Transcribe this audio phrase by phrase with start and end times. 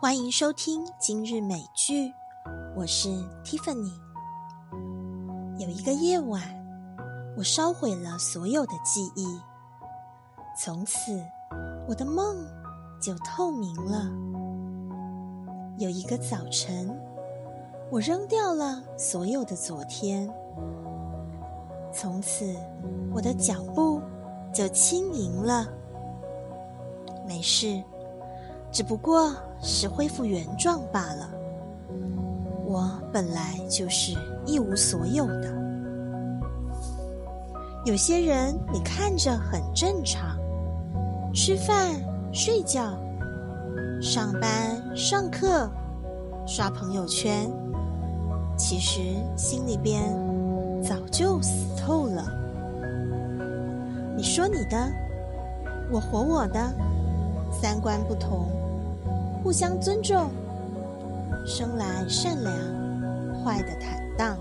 [0.00, 2.14] 欢迎收听今日美剧，
[2.76, 3.08] 我是
[3.44, 3.92] Tiffany。
[5.58, 6.40] 有一个夜晚，
[7.36, 9.26] 我烧毁了所有的记忆，
[10.56, 11.20] 从此
[11.88, 12.46] 我的梦
[13.02, 14.08] 就透明了。
[15.78, 16.96] 有一个早晨，
[17.90, 20.32] 我扔掉了所有的昨天，
[21.92, 22.54] 从此
[23.12, 24.00] 我的脚步
[24.54, 25.66] 就轻盈了。
[27.26, 27.82] 没事。
[28.70, 31.30] 只不过是恢复原状罢了。
[32.66, 35.56] 我本来就是一无所有的。
[37.84, 40.38] 有些人你看着很正常，
[41.32, 41.94] 吃饭、
[42.32, 42.98] 睡觉、
[44.02, 45.70] 上班、上课、
[46.46, 47.50] 刷朋友圈，
[48.56, 49.00] 其实
[49.36, 50.02] 心里边
[50.82, 52.22] 早就死透了。
[54.14, 54.92] 你说你的，
[55.90, 56.60] 我活我的。
[57.60, 58.46] 三观不同，
[59.42, 60.30] 互相尊重，
[61.44, 62.54] 生来善良，
[63.42, 64.38] 坏的坦荡。